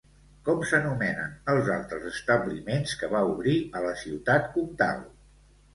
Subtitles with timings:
[0.47, 5.11] Com s'anomenen els altres establiments que va obrir a la Ciutat Comtal?